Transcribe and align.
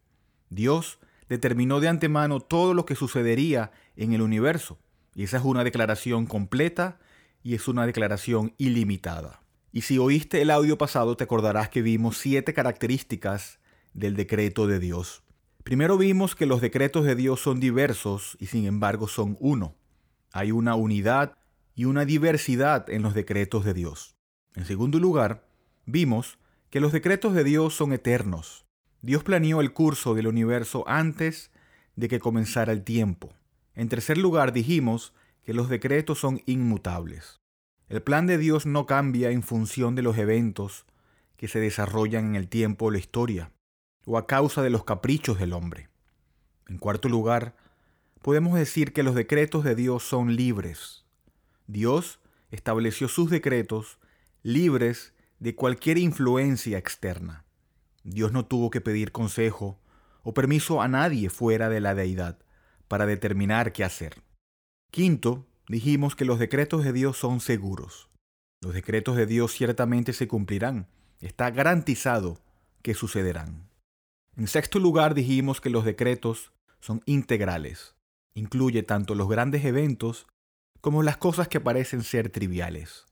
Dios 0.49 0.99
determinó 1.29 1.79
de 1.79 1.87
antemano 1.87 2.39
todo 2.41 2.73
lo 2.73 2.85
que 2.85 2.95
sucedería 2.95 3.71
en 3.95 4.13
el 4.13 4.21
universo. 4.21 4.79
Y 5.15 5.23
esa 5.23 5.37
es 5.37 5.43
una 5.43 5.63
declaración 5.63 6.25
completa 6.25 6.99
y 7.43 7.55
es 7.55 7.67
una 7.67 7.85
declaración 7.85 8.53
ilimitada. 8.57 9.41
Y 9.71 9.81
si 9.81 9.99
oíste 9.99 10.41
el 10.41 10.49
audio 10.49 10.77
pasado, 10.77 11.15
te 11.15 11.23
acordarás 11.23 11.69
que 11.69 11.81
vimos 11.81 12.17
siete 12.17 12.53
características 12.53 13.59
del 13.93 14.15
decreto 14.15 14.67
de 14.67 14.79
Dios. 14.79 15.23
Primero 15.63 15.97
vimos 15.97 16.35
que 16.35 16.47
los 16.47 16.61
decretos 16.61 17.05
de 17.05 17.15
Dios 17.15 17.39
son 17.41 17.59
diversos 17.59 18.35
y 18.39 18.47
sin 18.47 18.65
embargo 18.65 19.07
son 19.07 19.37
uno. 19.39 19.75
Hay 20.31 20.51
una 20.51 20.75
unidad 20.75 21.37
y 21.75 21.85
una 21.85 22.05
diversidad 22.05 22.89
en 22.89 23.03
los 23.03 23.13
decretos 23.13 23.65
de 23.65 23.73
Dios. 23.73 24.15
En 24.55 24.65
segundo 24.65 24.99
lugar, 24.99 25.47
vimos 25.85 26.39
que 26.69 26.79
los 26.79 26.91
decretos 26.91 27.33
de 27.33 27.43
Dios 27.43 27.75
son 27.75 27.93
eternos. 27.93 28.65
Dios 29.01 29.23
planeó 29.23 29.61
el 29.61 29.71
curso 29.71 30.13
del 30.13 30.27
universo 30.27 30.83
antes 30.87 31.51
de 31.95 32.07
que 32.07 32.19
comenzara 32.19 32.73
el 32.73 32.83
tiempo. 32.83 33.33
En 33.75 33.89
tercer 33.89 34.17
lugar, 34.17 34.51
dijimos 34.51 35.13
que 35.43 35.53
los 35.53 35.69
decretos 35.69 36.19
son 36.19 36.41
inmutables. 36.45 37.39
El 37.87 38.01
plan 38.01 38.27
de 38.27 38.37
Dios 38.37 38.65
no 38.65 38.85
cambia 38.85 39.31
en 39.31 39.41
función 39.41 39.95
de 39.95 40.01
los 40.01 40.17
eventos 40.17 40.85
que 41.37 41.47
se 41.47 41.59
desarrollan 41.59 42.25
en 42.25 42.35
el 42.35 42.49
tiempo 42.49 42.85
o 42.85 42.91
la 42.91 42.99
historia, 42.99 43.51
o 44.05 44.17
a 44.17 44.27
causa 44.27 44.61
de 44.61 44.69
los 44.69 44.83
caprichos 44.83 45.39
del 45.39 45.53
hombre. 45.53 45.89
En 46.67 46.77
cuarto 46.77 47.09
lugar, 47.09 47.55
podemos 48.21 48.55
decir 48.55 48.93
que 48.93 49.03
los 49.03 49.15
decretos 49.15 49.63
de 49.63 49.75
Dios 49.75 50.03
son 50.03 50.35
libres. 50.35 51.05
Dios 51.67 52.19
estableció 52.51 53.07
sus 53.07 53.29
decretos 53.29 53.97
libres 54.43 55.13
de 55.39 55.55
cualquier 55.55 55.97
influencia 55.97 56.77
externa. 56.77 57.45
Dios 58.09 58.31
no 58.31 58.45
tuvo 58.45 58.69
que 58.69 58.81
pedir 58.81 59.11
consejo 59.11 59.79
o 60.23 60.33
permiso 60.33 60.81
a 60.81 60.87
nadie 60.87 61.29
fuera 61.29 61.69
de 61.69 61.79
la 61.79 61.95
deidad 61.95 62.39
para 62.87 63.05
determinar 63.05 63.71
qué 63.71 63.83
hacer. 63.83 64.23
Quinto, 64.91 65.45
dijimos 65.67 66.15
que 66.15 66.25
los 66.25 66.39
decretos 66.39 66.83
de 66.83 66.93
Dios 66.93 67.17
son 67.17 67.39
seguros. 67.39 68.09
Los 68.61 68.73
decretos 68.73 69.15
de 69.15 69.25
Dios 69.25 69.53
ciertamente 69.53 70.13
se 70.13 70.27
cumplirán. 70.27 70.87
Está 71.21 71.51
garantizado 71.51 72.41
que 72.81 72.93
sucederán. 72.93 73.69
En 74.35 74.47
sexto 74.47 74.79
lugar, 74.79 75.13
dijimos 75.13 75.61
que 75.61 75.69
los 75.69 75.85
decretos 75.85 76.51
son 76.79 77.01
integrales. 77.05 77.95
Incluye 78.33 78.83
tanto 78.83 79.15
los 79.15 79.29
grandes 79.29 79.63
eventos 79.65 80.27
como 80.81 81.03
las 81.03 81.17
cosas 81.17 81.47
que 81.47 81.59
parecen 81.59 82.03
ser 82.03 82.29
triviales. 82.29 83.05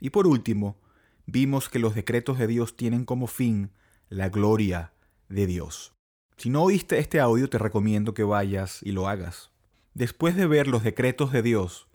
Y 0.00 0.10
por 0.10 0.26
último, 0.26 0.76
vimos 1.24 1.68
que 1.68 1.78
los 1.78 1.94
decretos 1.94 2.38
de 2.38 2.46
Dios 2.46 2.76
tienen 2.76 3.04
como 3.04 3.26
fin 3.26 3.72
la 4.08 4.28
gloria 4.28 4.92
de 5.28 5.46
Dios. 5.46 5.94
Si 6.36 6.50
no 6.50 6.62
oíste 6.62 6.98
este 6.98 7.20
audio, 7.20 7.48
te 7.48 7.58
recomiendo 7.58 8.14
que 8.14 8.22
vayas 8.22 8.82
y 8.82 8.92
lo 8.92 9.08
hagas. 9.08 9.50
Después 9.94 10.36
de 10.36 10.46
ver 10.46 10.68
los 10.68 10.82
decretos 10.82 11.32
de 11.32 11.42
Dios, 11.42 11.88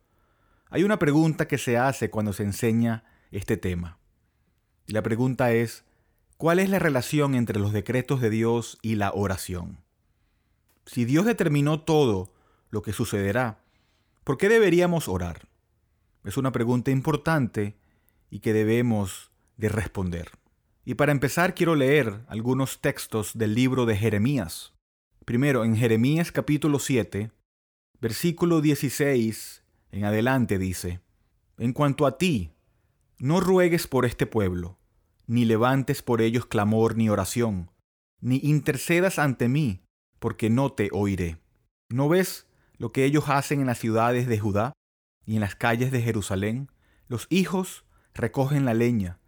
hay 0.70 0.84
una 0.84 1.00
pregunta 1.00 1.48
que 1.48 1.58
se 1.58 1.78
hace 1.78 2.10
cuando 2.10 2.34
se 2.34 2.44
enseña 2.44 3.04
este 3.32 3.58
tema. 3.58 4.00
Y 4.88 4.94
la 4.94 5.04
pregunta 5.04 5.52
es, 5.52 5.86
¿cuál 6.38 6.60
es 6.60 6.70
la 6.70 6.80
relación 6.80 7.36
entre 7.36 7.60
los 7.60 7.72
decretos 7.72 8.20
de 8.20 8.30
Dios 8.30 8.80
y 8.82 8.96
la 8.96 9.12
oración? 9.14 9.80
Si 10.86 11.06
Dios 11.06 11.26
determinó 11.26 11.82
todo 11.82 12.34
lo 12.72 12.82
que 12.82 12.94
sucederá, 12.94 13.60
¿por 14.24 14.38
qué 14.38 14.50
deberíamos 14.50 15.08
orar? 15.08 15.48
Es 16.24 16.38
una 16.38 16.52
pregunta 16.52 16.92
importante 16.92 17.76
y 18.30 18.40
que 18.40 18.54
debemos 18.54 19.32
de 19.58 19.70
responder. 19.70 20.41
Y 20.84 20.96
para 20.96 21.12
empezar 21.12 21.54
quiero 21.54 21.76
leer 21.76 22.26
algunos 22.28 22.82
textos 22.82 23.38
del 23.38 23.54
libro 23.54 23.86
de 23.86 23.96
Jeremías. 23.96 24.74
Primero, 25.26 25.64
en 25.64 25.76
Jeremías 25.76 26.32
capítulo 26.32 26.80
7, 26.80 27.32
versículo 28.00 28.62
16 28.62 29.64
en 29.92 30.06
adelante 30.06 30.58
dice, 30.58 31.02
En 31.58 31.74
cuanto 31.74 32.08
a 32.08 32.18
ti, 32.18 32.52
no 33.20 33.40
ruegues 33.40 33.88
por 33.88 34.06
este 34.06 34.26
pueblo, 34.26 34.80
ni 35.28 35.46
levantes 35.46 36.02
por 36.02 36.22
ellos 36.22 36.48
clamor 36.48 36.98
ni 36.98 37.10
oración, 37.10 37.70
ni 38.20 38.38
intercedas 38.38 39.20
ante 39.20 39.48
mí, 39.48 39.84
porque 40.18 40.50
no 40.50 40.72
te 40.72 40.90
oiré. 40.92 41.38
¿No 41.90 42.10
ves 42.10 42.48
lo 42.78 42.92
que 42.92 43.06
ellos 43.06 43.26
hacen 43.28 43.60
en 43.60 43.68
las 43.68 43.78
ciudades 43.78 44.28
de 44.28 44.40
Judá 44.40 44.74
y 45.26 45.36
en 45.36 45.42
las 45.42 45.56
calles 45.56 45.92
de 45.92 46.02
Jerusalén? 46.02 46.72
Los 47.08 47.28
hijos 47.30 47.86
recogen 48.16 48.66
la 48.66 48.74
leña, 48.74 49.20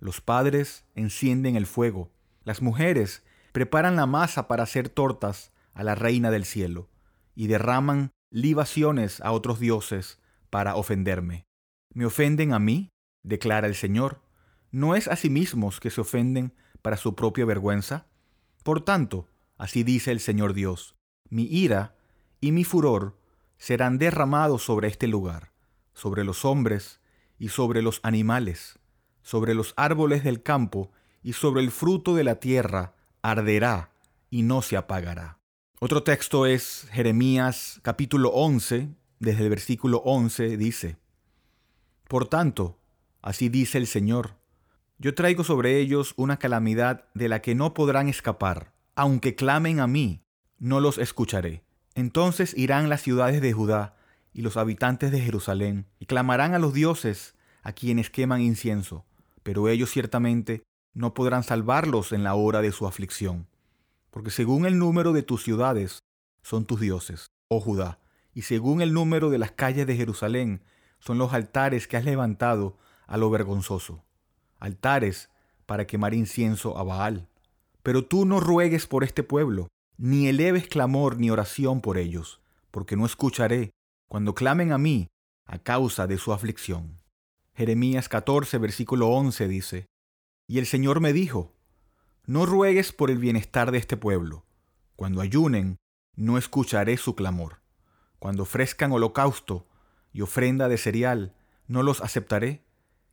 los 0.00 0.22
padres 0.22 0.86
encienden 0.94 1.56
el 1.56 1.66
fuego. 1.66 2.10
Las 2.42 2.62
mujeres 2.62 3.22
preparan 3.52 3.96
la 3.96 4.06
masa 4.06 4.48
para 4.48 4.62
hacer 4.62 4.88
tortas 4.88 5.52
a 5.74 5.84
la 5.84 5.94
reina 5.94 6.30
del 6.30 6.46
cielo 6.46 6.88
y 7.34 7.46
derraman 7.46 8.10
libaciones 8.30 9.20
a 9.20 9.32
otros 9.32 9.60
dioses 9.60 10.18
para 10.48 10.74
ofenderme. 10.74 11.44
¿Me 11.92 12.06
ofenden 12.06 12.52
a 12.52 12.58
mí? 12.58 12.88
declara 13.22 13.66
el 13.66 13.74
Señor. 13.74 14.22
¿No 14.70 14.94
es 14.94 15.06
a 15.06 15.16
sí 15.16 15.28
mismos 15.28 15.80
que 15.80 15.90
se 15.90 16.00
ofenden 16.00 16.54
para 16.80 16.96
su 16.96 17.14
propia 17.14 17.44
vergüenza? 17.44 18.06
Por 18.62 18.82
tanto, 18.82 19.28
así 19.58 19.82
dice 19.82 20.12
el 20.12 20.20
Señor 20.20 20.54
Dios, 20.54 20.96
mi 21.28 21.44
ira 21.44 21.94
y 22.40 22.52
mi 22.52 22.64
furor 22.64 23.18
serán 23.58 23.98
derramados 23.98 24.62
sobre 24.62 24.88
este 24.88 25.08
lugar, 25.08 25.52
sobre 25.92 26.24
los 26.24 26.46
hombres 26.46 27.00
y 27.38 27.48
sobre 27.48 27.82
los 27.82 28.00
animales 28.02 28.79
sobre 29.22 29.54
los 29.54 29.74
árboles 29.76 30.24
del 30.24 30.42
campo 30.42 30.90
y 31.22 31.34
sobre 31.34 31.62
el 31.62 31.70
fruto 31.70 32.14
de 32.14 32.24
la 32.24 32.36
tierra 32.36 32.94
arderá 33.22 33.90
y 34.30 34.42
no 34.42 34.62
se 34.62 34.76
apagará. 34.76 35.38
Otro 35.80 36.02
texto 36.02 36.46
es 36.46 36.86
Jeremías 36.92 37.80
capítulo 37.82 38.30
11, 38.30 38.88
desde 39.18 39.44
el 39.44 39.50
versículo 39.50 39.98
11 40.04 40.56
dice, 40.56 40.96
Por 42.08 42.28
tanto, 42.28 42.78
así 43.22 43.48
dice 43.48 43.78
el 43.78 43.86
Señor, 43.86 44.36
yo 44.98 45.14
traigo 45.14 45.44
sobre 45.44 45.78
ellos 45.78 46.12
una 46.16 46.38
calamidad 46.38 47.06
de 47.14 47.28
la 47.28 47.40
que 47.40 47.54
no 47.54 47.72
podrán 47.72 48.08
escapar, 48.08 48.74
aunque 48.94 49.34
clamen 49.34 49.80
a 49.80 49.86
mí, 49.86 50.22
no 50.58 50.80
los 50.80 50.98
escucharé. 50.98 51.64
Entonces 51.94 52.54
irán 52.56 52.90
las 52.90 53.00
ciudades 53.00 53.40
de 53.40 53.52
Judá 53.52 53.96
y 54.34 54.42
los 54.42 54.58
habitantes 54.58 55.10
de 55.10 55.20
Jerusalén, 55.20 55.86
y 55.98 56.06
clamarán 56.06 56.54
a 56.54 56.58
los 56.58 56.74
dioses 56.74 57.34
a 57.62 57.72
quienes 57.72 58.10
queman 58.10 58.42
incienso, 58.42 59.06
pero 59.42 59.68
ellos 59.68 59.90
ciertamente 59.90 60.62
no 60.92 61.14
podrán 61.14 61.42
salvarlos 61.42 62.12
en 62.12 62.24
la 62.24 62.34
hora 62.34 62.62
de 62.62 62.72
su 62.72 62.86
aflicción, 62.86 63.46
porque 64.10 64.30
según 64.30 64.66
el 64.66 64.78
número 64.78 65.12
de 65.12 65.22
tus 65.22 65.42
ciudades 65.42 66.00
son 66.42 66.64
tus 66.64 66.80
dioses, 66.80 67.26
oh 67.48 67.60
Judá, 67.60 68.00
y 68.34 68.42
según 68.42 68.80
el 68.80 68.92
número 68.92 69.30
de 69.30 69.38
las 69.38 69.52
calles 69.52 69.86
de 69.86 69.96
Jerusalén 69.96 70.62
son 70.98 71.18
los 71.18 71.32
altares 71.32 71.88
que 71.88 71.96
has 71.96 72.04
levantado 72.04 72.76
a 73.06 73.16
lo 73.16 73.30
vergonzoso, 73.30 74.04
altares 74.58 75.30
para 75.66 75.86
quemar 75.86 76.14
incienso 76.14 76.78
a 76.78 76.84
Baal. 76.84 77.28
Pero 77.82 78.04
tú 78.04 78.26
no 78.26 78.40
ruegues 78.40 78.86
por 78.86 79.04
este 79.04 79.22
pueblo, 79.22 79.68
ni 79.96 80.28
eleves 80.28 80.68
clamor 80.68 81.18
ni 81.18 81.30
oración 81.30 81.80
por 81.80 81.98
ellos, 81.98 82.40
porque 82.70 82.96
no 82.96 83.06
escucharé 83.06 83.70
cuando 84.08 84.34
clamen 84.34 84.72
a 84.72 84.78
mí 84.78 85.08
a 85.46 85.58
causa 85.58 86.06
de 86.06 86.18
su 86.18 86.32
aflicción. 86.32 86.99
Jeremías 87.60 88.08
14, 88.08 88.56
versículo 88.56 89.08
11 89.08 89.46
dice, 89.46 89.86
Y 90.48 90.60
el 90.60 90.64
Señor 90.64 91.00
me 91.00 91.12
dijo, 91.12 91.52
No 92.24 92.46
ruegues 92.46 92.90
por 92.90 93.10
el 93.10 93.18
bienestar 93.18 93.70
de 93.70 93.76
este 93.76 93.98
pueblo. 93.98 94.46
Cuando 94.96 95.20
ayunen, 95.20 95.76
no 96.16 96.38
escucharé 96.38 96.96
su 96.96 97.14
clamor. 97.14 97.60
Cuando 98.18 98.44
ofrezcan 98.44 98.92
holocausto 98.92 99.68
y 100.10 100.22
ofrenda 100.22 100.70
de 100.70 100.78
cereal, 100.78 101.36
no 101.66 101.82
los 101.82 102.00
aceptaré, 102.00 102.64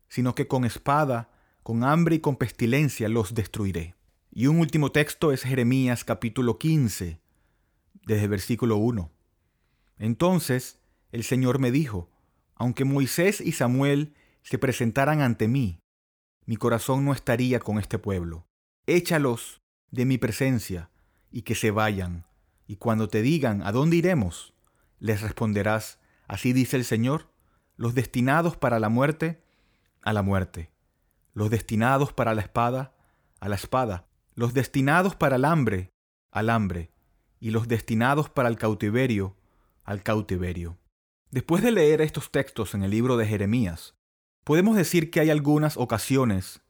sino 0.07 0.33
que 0.33 0.47
con 0.47 0.63
espada, 0.63 1.29
con 1.61 1.83
hambre 1.83 2.15
y 2.15 2.19
con 2.19 2.37
pestilencia 2.37 3.09
los 3.09 3.33
destruiré. 3.33 3.95
Y 4.31 4.47
un 4.47 4.59
último 4.59 4.93
texto 4.93 5.33
es 5.33 5.41
Jeremías 5.41 6.05
capítulo 6.05 6.57
15, 6.57 7.19
desde 8.05 8.27
versículo 8.29 8.77
1. 8.77 9.11
Entonces 9.97 10.79
el 11.11 11.25
Señor 11.25 11.59
me 11.59 11.69
dijo, 11.69 12.09
aunque 12.55 12.85
Moisés 12.85 13.41
y 13.41 13.51
Samuel 13.51 14.13
se 14.49 14.57
presentaran 14.57 15.19
ante 15.19 15.49
mí, 15.49 15.81
mi 16.45 16.55
corazón 16.55 17.03
no 17.03 17.11
estaría 17.11 17.59
con 17.59 17.79
este 17.79 17.99
pueblo. 17.99 18.47
Échalos 18.85 19.61
de 19.91 20.05
mi 20.05 20.17
presencia 20.17 20.89
y 21.29 21.41
que 21.41 21.53
se 21.53 21.69
vayan. 21.69 22.25
Y 22.65 22.77
cuando 22.77 23.09
te 23.09 23.21
digan, 23.21 23.61
¿a 23.61 23.73
dónde 23.73 23.97
iremos? 23.97 24.53
Les 24.99 25.21
responderás, 25.21 25.99
así 26.29 26.53
dice 26.53 26.77
el 26.77 26.85
Señor, 26.85 27.29
los 27.75 27.93
destinados 27.93 28.55
para 28.55 28.79
la 28.79 28.87
muerte, 28.87 29.43
a 30.01 30.13
la 30.13 30.21
muerte. 30.21 30.71
Los 31.33 31.49
destinados 31.49 32.13
para 32.13 32.33
la 32.33 32.41
espada, 32.41 32.95
a 33.41 33.49
la 33.49 33.55
espada. 33.55 34.07
Los 34.33 34.53
destinados 34.53 35.17
para 35.17 35.35
el 35.35 35.43
hambre, 35.43 35.91
al 36.31 36.49
hambre. 36.49 36.93
Y 37.41 37.51
los 37.51 37.67
destinados 37.67 38.29
para 38.29 38.47
el 38.47 38.57
cautiverio, 38.57 39.35
al 39.83 40.03
cautiverio. 40.03 40.77
Después 41.31 41.61
de 41.63 41.73
leer 41.73 41.99
estos 41.99 42.31
textos 42.31 42.75
en 42.75 42.83
el 42.83 42.91
libro 42.91 43.17
de 43.17 43.27
Jeremías, 43.27 43.96
podemos 44.47 44.77
decir 44.77 45.11
que 45.11 45.19
hay 45.19 45.29
algunas 45.29 45.75
ocasiones 45.75 46.61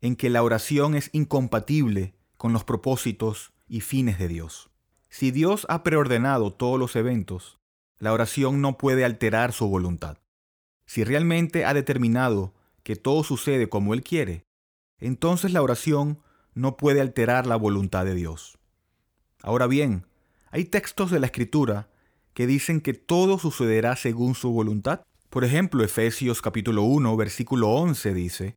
en 0.00 0.14
que 0.14 0.30
la 0.30 0.44
oración 0.44 0.94
es 0.94 1.10
incompatible 1.12 2.14
con 2.36 2.52
los 2.52 2.62
propósitos 2.62 3.52
y 3.66 3.80
fines 3.80 4.20
de 4.20 4.28
Dios. 4.28 4.70
Si 5.08 5.32
Dios 5.32 5.66
ha 5.68 5.82
preordenado 5.82 6.52
todos 6.52 6.78
los 6.78 6.94
eventos, 6.94 7.58
la 7.98 8.12
oración 8.12 8.60
no 8.60 8.78
puede 8.78 9.04
alterar 9.04 9.52
su 9.52 9.66
voluntad. 9.66 10.18
Si 10.86 11.02
realmente 11.02 11.64
ha 11.64 11.74
determinado 11.74 12.54
que 12.84 12.94
todo 12.94 13.24
sucede 13.24 13.68
como 13.68 13.92
Él 13.92 14.04
quiere, 14.04 14.44
entonces 15.00 15.52
la 15.52 15.62
oración 15.62 16.20
no 16.54 16.76
puede 16.76 17.00
alterar 17.00 17.44
la 17.48 17.56
voluntad 17.56 18.04
de 18.04 18.14
Dios. 18.14 18.56
Ahora 19.42 19.66
bien, 19.66 20.06
hay 20.52 20.64
textos 20.64 21.10
de 21.10 21.18
la 21.18 21.26
Escritura 21.26 21.88
que 22.34 22.46
dicen 22.46 22.80
que 22.80 22.94
todo 22.94 23.40
sucederá 23.40 23.96
según 23.96 24.36
su 24.36 24.52
voluntad. 24.52 25.00
Por 25.36 25.44
ejemplo, 25.44 25.84
Efesios 25.84 26.40
capítulo 26.40 26.84
1, 26.84 27.14
versículo 27.14 27.68
11 27.68 28.14
dice, 28.14 28.54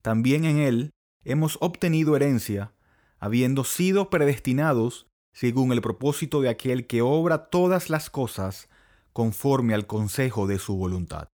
También 0.00 0.46
en 0.46 0.56
él 0.60 0.90
hemos 1.26 1.58
obtenido 1.60 2.16
herencia, 2.16 2.72
habiendo 3.18 3.64
sido 3.64 4.08
predestinados 4.08 5.06
según 5.34 5.72
el 5.72 5.82
propósito 5.82 6.40
de 6.40 6.48
aquel 6.48 6.86
que 6.86 7.02
obra 7.02 7.50
todas 7.50 7.90
las 7.90 8.08
cosas 8.08 8.70
conforme 9.12 9.74
al 9.74 9.86
consejo 9.86 10.46
de 10.46 10.58
su 10.58 10.74
voluntad. 10.74 11.28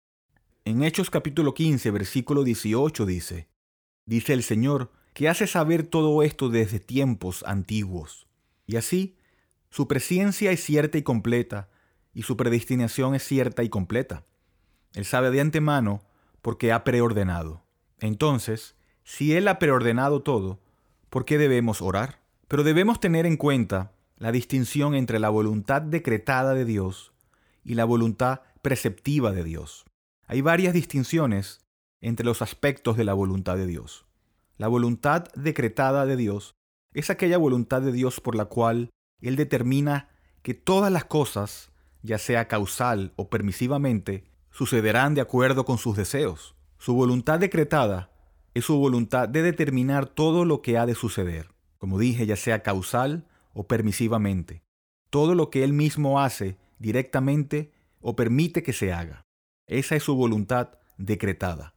En 0.63 0.81
Hechos 0.81 1.09
capítulo 1.09 1.53
15, 1.53 1.91
versículo 1.91 2.45
18 2.45 3.05
dice, 3.05 3.49
Dice 4.05 4.31
el 4.31 4.43
Señor, 4.43 4.93
que 5.13 5.27
hace 5.27 5.45
saber 5.45 5.85
todo 5.85 6.23
esto 6.23 6.47
desde 6.47 6.79
tiempos 6.79 7.43
antiguos. 7.45 8.27
Y 8.65 8.77
así, 8.77 9.17
su 9.69 9.89
presencia 9.89 10.53
es 10.53 10.63
cierta 10.63 10.97
y 10.97 11.01
completa, 11.01 11.69
y 12.13 12.21
su 12.21 12.37
predestinación 12.37 13.13
es 13.13 13.23
cierta 13.23 13.61
y 13.61 13.67
completa. 13.67 14.23
Él 14.95 15.05
sabe 15.05 15.29
de 15.29 15.41
antemano 15.41 16.01
porque 16.41 16.71
ha 16.71 16.83
preordenado. 16.83 17.63
Entonces, 17.99 18.75
si 19.03 19.35
Él 19.35 19.47
ha 19.47 19.59
preordenado 19.59 20.21
todo, 20.23 20.59
¿por 21.09 21.25
qué 21.25 21.37
debemos 21.37 21.81
orar? 21.81 22.19
Pero 22.47 22.63
debemos 22.63 22.99
tener 22.99 23.25
en 23.25 23.37
cuenta 23.37 23.91
la 24.17 24.31
distinción 24.31 24.95
entre 24.95 25.19
la 25.19 25.29
voluntad 25.29 25.81
decretada 25.81 26.53
de 26.53 26.65
Dios 26.65 27.13
y 27.63 27.75
la 27.75 27.85
voluntad 27.85 28.41
preceptiva 28.61 29.31
de 29.31 29.43
Dios. 29.43 29.85
Hay 30.27 30.41
varias 30.41 30.73
distinciones 30.73 31.59
entre 32.01 32.25
los 32.25 32.41
aspectos 32.41 32.97
de 32.97 33.03
la 33.03 33.13
voluntad 33.13 33.57
de 33.57 33.67
Dios. 33.67 34.05
La 34.57 34.67
voluntad 34.67 35.25
decretada 35.35 36.05
de 36.05 36.15
Dios 36.15 36.55
es 36.93 37.09
aquella 37.09 37.37
voluntad 37.37 37.81
de 37.81 37.91
Dios 37.91 38.21
por 38.21 38.35
la 38.35 38.45
cual 38.45 38.89
Él 39.19 39.35
determina 39.35 40.09
que 40.41 40.53
todas 40.53 40.91
las 40.91 41.03
cosas, 41.03 41.71
ya 42.01 42.17
sea 42.17 42.47
causal 42.47 43.11
o 43.17 43.29
permisivamente, 43.29 44.23
sucederán 44.55 45.15
de 45.15 45.21
acuerdo 45.21 45.65
con 45.65 45.77
sus 45.77 45.97
deseos. 45.97 46.55
Su 46.77 46.93
voluntad 46.93 47.39
decretada 47.39 48.09
es 48.53 48.63
su 48.63 48.77
voluntad 48.77 49.27
de 49.27 49.41
determinar 49.41 50.05
todo 50.05 50.45
lo 50.45 50.61
que 50.61 50.77
ha 50.77 50.85
de 50.85 50.95
suceder, 50.95 51.49
como 51.77 51.99
dije, 51.99 52.25
ya 52.25 52.37
sea 52.37 52.63
causal 52.63 53.27
o 53.53 53.67
permisivamente. 53.67 54.63
Todo 55.09 55.35
lo 55.35 55.49
que 55.49 55.65
Él 55.65 55.73
mismo 55.73 56.21
hace 56.21 56.57
directamente 56.79 57.73
o 57.99 58.15
permite 58.15 58.63
que 58.63 58.71
se 58.71 58.93
haga. 58.93 59.25
Esa 59.67 59.97
es 59.97 60.03
su 60.03 60.15
voluntad 60.15 60.69
decretada. 60.97 61.75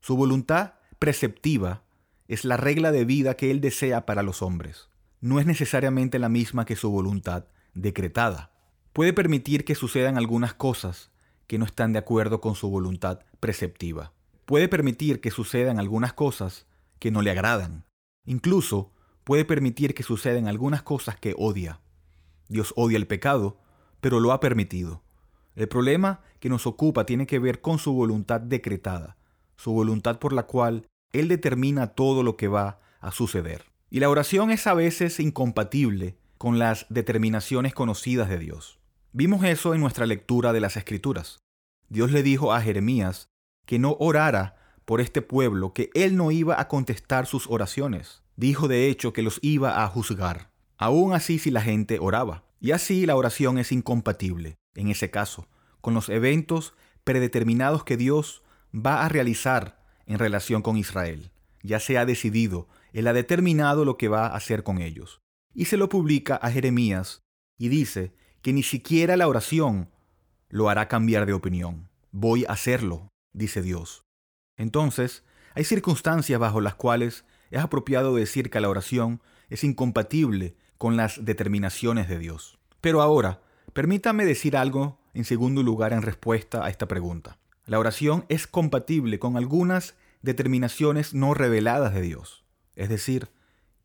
Su 0.00 0.14
voluntad 0.14 0.74
preceptiva 0.98 1.82
es 2.28 2.44
la 2.44 2.58
regla 2.58 2.92
de 2.92 3.06
vida 3.06 3.38
que 3.38 3.50
Él 3.50 3.62
desea 3.62 4.04
para 4.04 4.22
los 4.22 4.42
hombres. 4.42 4.90
No 5.22 5.40
es 5.40 5.46
necesariamente 5.46 6.18
la 6.18 6.28
misma 6.28 6.66
que 6.66 6.76
su 6.76 6.90
voluntad 6.90 7.46
decretada. 7.72 8.52
Puede 8.92 9.14
permitir 9.14 9.64
que 9.64 9.74
sucedan 9.74 10.18
algunas 10.18 10.52
cosas 10.52 11.11
que 11.46 11.58
no 11.58 11.64
están 11.64 11.92
de 11.92 11.98
acuerdo 11.98 12.40
con 12.40 12.54
su 12.54 12.68
voluntad 12.70 13.20
preceptiva. 13.40 14.12
Puede 14.44 14.68
permitir 14.68 15.20
que 15.20 15.30
sucedan 15.30 15.78
algunas 15.78 16.12
cosas 16.12 16.66
que 16.98 17.10
no 17.10 17.22
le 17.22 17.30
agradan. 17.30 17.84
Incluso 18.24 18.92
puede 19.24 19.44
permitir 19.44 19.94
que 19.94 20.02
sucedan 20.02 20.48
algunas 20.48 20.82
cosas 20.82 21.16
que 21.16 21.34
odia. 21.36 21.80
Dios 22.48 22.72
odia 22.76 22.96
el 22.96 23.06
pecado, 23.06 23.58
pero 24.00 24.20
lo 24.20 24.32
ha 24.32 24.40
permitido. 24.40 25.02
El 25.54 25.68
problema 25.68 26.20
que 26.40 26.48
nos 26.48 26.66
ocupa 26.66 27.06
tiene 27.06 27.26
que 27.26 27.38
ver 27.38 27.60
con 27.60 27.78
su 27.78 27.92
voluntad 27.92 28.40
decretada, 28.40 29.16
su 29.56 29.72
voluntad 29.72 30.18
por 30.18 30.32
la 30.32 30.44
cual 30.44 30.86
Él 31.12 31.28
determina 31.28 31.88
todo 31.88 32.22
lo 32.22 32.36
que 32.36 32.48
va 32.48 32.80
a 33.00 33.12
suceder. 33.12 33.64
Y 33.90 34.00
la 34.00 34.08
oración 34.08 34.50
es 34.50 34.66
a 34.66 34.74
veces 34.74 35.20
incompatible 35.20 36.16
con 36.38 36.58
las 36.58 36.86
determinaciones 36.88 37.74
conocidas 37.74 38.28
de 38.28 38.38
Dios. 38.38 38.78
Vimos 39.14 39.44
eso 39.44 39.74
en 39.74 39.80
nuestra 39.82 40.06
lectura 40.06 40.54
de 40.54 40.60
las 40.60 40.78
Escrituras. 40.78 41.42
Dios 41.90 42.12
le 42.12 42.22
dijo 42.22 42.54
a 42.54 42.62
Jeremías 42.62 43.28
que 43.66 43.78
no 43.78 43.94
orara 44.00 44.56
por 44.86 45.02
este 45.02 45.20
pueblo, 45.20 45.74
que 45.74 45.90
él 45.92 46.16
no 46.16 46.30
iba 46.30 46.58
a 46.58 46.66
contestar 46.66 47.26
sus 47.26 47.46
oraciones. 47.46 48.22
Dijo 48.36 48.68
de 48.68 48.88
hecho 48.88 49.12
que 49.12 49.20
los 49.20 49.38
iba 49.42 49.84
a 49.84 49.88
juzgar, 49.88 50.50
aún 50.78 51.12
así 51.12 51.38
si 51.38 51.50
la 51.50 51.60
gente 51.60 51.98
oraba. 52.00 52.44
Y 52.58 52.70
así 52.70 53.04
la 53.04 53.14
oración 53.14 53.58
es 53.58 53.70
incompatible, 53.70 54.56
en 54.74 54.88
ese 54.88 55.10
caso, 55.10 55.46
con 55.82 55.92
los 55.92 56.08
eventos 56.08 56.72
predeterminados 57.04 57.84
que 57.84 57.98
Dios 57.98 58.42
va 58.74 59.04
a 59.04 59.10
realizar 59.10 59.84
en 60.06 60.18
relación 60.18 60.62
con 60.62 60.78
Israel. 60.78 61.32
Ya 61.62 61.80
se 61.80 61.98
ha 61.98 62.06
decidido, 62.06 62.66
Él 62.94 63.06
ha 63.08 63.12
determinado 63.12 63.84
lo 63.84 63.98
que 63.98 64.08
va 64.08 64.28
a 64.28 64.36
hacer 64.36 64.62
con 64.62 64.80
ellos. 64.80 65.20
Y 65.52 65.66
se 65.66 65.76
lo 65.76 65.90
publica 65.90 66.36
a 66.36 66.50
Jeremías 66.50 67.20
y 67.58 67.68
dice 67.68 68.14
que 68.42 68.52
ni 68.52 68.62
siquiera 68.62 69.16
la 69.16 69.28
oración 69.28 69.88
lo 70.48 70.68
hará 70.68 70.88
cambiar 70.88 71.26
de 71.26 71.32
opinión. 71.32 71.88
Voy 72.10 72.44
a 72.44 72.52
hacerlo, 72.52 73.08
dice 73.32 73.62
Dios. 73.62 74.04
Entonces, 74.56 75.24
hay 75.54 75.64
circunstancias 75.64 76.38
bajo 76.38 76.60
las 76.60 76.74
cuales 76.74 77.24
es 77.50 77.62
apropiado 77.62 78.14
decir 78.14 78.50
que 78.50 78.60
la 78.60 78.68
oración 78.68 79.22
es 79.48 79.64
incompatible 79.64 80.56
con 80.76 80.96
las 80.96 81.24
determinaciones 81.24 82.08
de 82.08 82.18
Dios. 82.18 82.58
Pero 82.80 83.00
ahora, 83.00 83.40
permítame 83.72 84.24
decir 84.24 84.56
algo 84.56 84.98
en 85.14 85.24
segundo 85.24 85.62
lugar 85.62 85.92
en 85.92 86.02
respuesta 86.02 86.64
a 86.64 86.70
esta 86.70 86.88
pregunta. 86.88 87.38
La 87.66 87.78
oración 87.78 88.24
es 88.28 88.46
compatible 88.46 89.18
con 89.18 89.36
algunas 89.36 89.94
determinaciones 90.22 91.14
no 91.14 91.34
reveladas 91.34 91.94
de 91.94 92.00
Dios, 92.00 92.44
es 92.74 92.88
decir, 92.88 93.28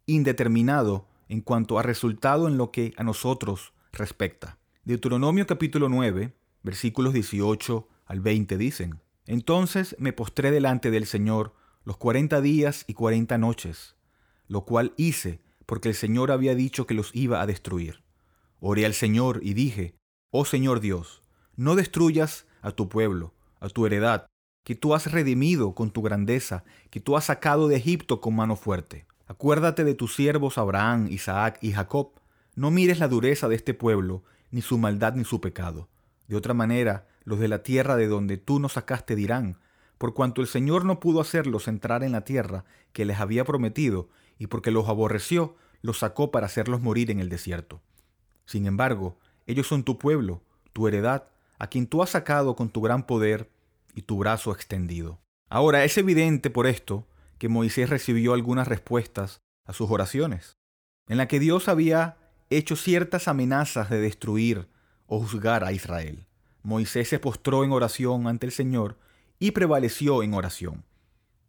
indeterminado 0.05 1.07
en 1.29 1.41
cuanto 1.41 1.77
a 1.77 1.83
resultado 1.83 2.47
en 2.47 2.57
lo 2.57 2.71
que 2.71 2.93
a 2.97 3.03
nosotros 3.03 3.73
respecta. 3.97 4.57
Deuteronomio 4.83 5.45
capítulo 5.47 5.89
9, 5.89 6.33
versículos 6.63 7.13
18 7.13 7.87
al 8.05 8.21
20 8.21 8.57
dicen, 8.57 9.01
Entonces 9.25 9.95
me 9.99 10.13
postré 10.13 10.51
delante 10.51 10.91
del 10.91 11.05
Señor 11.05 11.53
los 11.83 11.97
cuarenta 11.97 12.41
días 12.41 12.85
y 12.87 12.93
cuarenta 12.93 13.37
noches, 13.37 13.95
lo 14.47 14.65
cual 14.65 14.93
hice 14.97 15.41
porque 15.65 15.89
el 15.89 15.95
Señor 15.95 16.31
había 16.31 16.55
dicho 16.55 16.87
que 16.87 16.93
los 16.93 17.13
iba 17.13 17.41
a 17.41 17.45
destruir. 17.45 18.03
Oré 18.59 18.85
al 18.85 18.93
Señor 18.93 19.41
y 19.43 19.53
dije, 19.53 19.95
Oh 20.31 20.45
Señor 20.45 20.79
Dios, 20.79 21.21
no 21.55 21.75
destruyas 21.75 22.45
a 22.61 22.71
tu 22.71 22.89
pueblo, 22.89 23.33
a 23.59 23.69
tu 23.69 23.85
heredad, 23.85 24.27
que 24.63 24.75
tú 24.75 24.93
has 24.93 25.11
redimido 25.11 25.75
con 25.75 25.91
tu 25.91 26.01
grandeza, 26.01 26.63
que 26.89 26.99
tú 26.99 27.17
has 27.17 27.25
sacado 27.25 27.67
de 27.67 27.77
Egipto 27.77 28.21
con 28.21 28.35
mano 28.35 28.55
fuerte. 28.55 29.05
Acuérdate 29.27 29.83
de 29.83 29.93
tus 29.93 30.15
siervos 30.15 30.57
Abraham, 30.57 31.07
Isaac 31.09 31.59
y 31.61 31.73
Jacob. 31.73 32.16
No 32.57 32.71
mires 32.71 32.97
la 32.97 33.07
dureza 33.07 33.47
de 33.47 33.55
este 33.55 33.75
pueblo, 33.75 34.23
ni 34.49 34.63
su 34.63 34.79
maldad 34.79 35.13
ni 35.13 35.23
su 35.25 35.39
pecado. 35.39 35.89
De 36.27 36.35
otra 36.35 36.55
manera, 36.55 37.07
los 37.23 37.37
de 37.37 37.47
la 37.47 37.61
tierra 37.61 37.95
de 37.95 38.07
donde 38.07 38.37
tú 38.37 38.59
nos 38.59 38.73
sacaste 38.73 39.15
dirán, 39.15 39.59
por 39.99 40.15
cuanto 40.15 40.41
el 40.41 40.47
Señor 40.47 40.83
no 40.83 40.99
pudo 40.99 41.21
hacerlos 41.21 41.67
entrar 41.67 42.03
en 42.03 42.13
la 42.13 42.21
tierra 42.21 42.65
que 42.93 43.05
les 43.05 43.19
había 43.19 43.45
prometido, 43.45 44.09
y 44.39 44.47
porque 44.47 44.71
los 44.71 44.89
aborreció, 44.89 45.55
los 45.83 45.99
sacó 45.99 46.31
para 46.31 46.47
hacerlos 46.47 46.81
morir 46.81 47.11
en 47.11 47.19
el 47.19 47.29
desierto. 47.29 47.79
Sin 48.45 48.65
embargo, 48.65 49.19
ellos 49.45 49.67
son 49.67 49.83
tu 49.83 49.99
pueblo, 49.99 50.41
tu 50.73 50.87
heredad, 50.87 51.27
a 51.59 51.67
quien 51.67 51.85
tú 51.85 52.01
has 52.01 52.09
sacado 52.09 52.55
con 52.55 52.69
tu 52.69 52.81
gran 52.81 53.05
poder 53.05 53.51
y 53.93 54.01
tu 54.01 54.17
brazo 54.17 54.51
extendido. 54.51 55.19
Ahora 55.47 55.83
es 55.83 55.95
evidente 55.99 56.49
por 56.49 56.65
esto 56.65 57.05
que 57.37 57.49
Moisés 57.49 57.91
recibió 57.91 58.33
algunas 58.33 58.67
respuestas 58.67 59.43
a 59.63 59.73
sus 59.73 59.91
oraciones, 59.91 60.57
en 61.07 61.17
la 61.17 61.27
que 61.27 61.39
Dios 61.39 61.67
había 61.67 62.17
hecho 62.49 62.75
ciertas 62.75 63.27
amenazas 63.27 63.89
de 63.89 63.99
destruir 63.99 64.67
o 65.05 65.19
juzgar 65.19 65.63
a 65.63 65.71
Israel. 65.71 66.25
Moisés 66.63 67.07
se 67.07 67.19
postró 67.19 67.63
en 67.63 67.71
oración 67.71 68.27
ante 68.27 68.45
el 68.45 68.51
Señor 68.51 68.97
y 69.39 69.51
prevaleció 69.51 70.23
en 70.23 70.33
oración. 70.33 70.83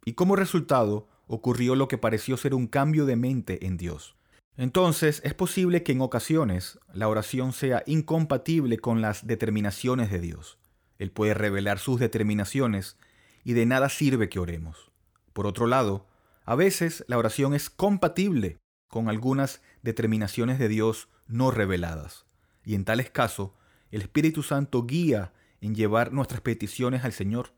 Y 0.05 0.14
como 0.14 0.37
resultado 0.37 1.09
ocurrió 1.26 1.75
lo 1.75 1.88
que 1.88 1.99
pareció 1.99 2.37
ser 2.37 2.55
un 2.55 2.67
cambio 2.67 3.07
de 3.07 3.17
mente 3.17 3.67
en 3.67 3.76
Dios. 3.76 4.17
Entonces 4.57 5.21
es 5.25 5.35
posible 5.35 5.83
que 5.83 5.93
en 5.93 6.00
ocasiones 6.00 6.78
la 6.93 7.09
oración 7.09 7.52
sea 7.52 7.83
incompatible 7.87 8.78
con 8.78 9.00
las 9.00 9.26
determinaciones 9.26 10.11
de 10.11 10.21
Dios. 10.21 10.59
Él 10.99 11.12
puede 11.12 11.35
revelar 11.35 11.78
sus 11.78 12.00
determinaciones 12.00 12.97
y 13.45 13.52
de 13.52 13.67
nada 13.67 13.88
sirve 13.88 14.28
que 14.28 14.40
oremos. 14.40 14.90
Por 15.33 15.47
otro 15.47 15.67
lado, 15.67 16.07
a 16.45 16.57
veces 16.57 17.05
la 17.07 17.19
oración 17.19 17.55
es 17.55 17.71
compatible 17.71 18.59
con 18.88 19.09
algunas 19.09 19.62
determinaciones 19.82 20.58
de 20.58 20.68
Dios 20.68 21.08
no 21.26 21.50
reveladas. 21.50 22.26
Y 22.64 22.75
en 22.75 22.85
tales 22.85 23.11
casos, 23.11 23.50
el 23.90 24.02
Espíritu 24.02 24.42
Santo 24.42 24.85
guía 24.85 25.32
en 25.61 25.75
llevar 25.75 26.12
nuestras 26.12 26.40
peticiones 26.40 27.04
al 27.04 27.12
Señor, 27.12 27.52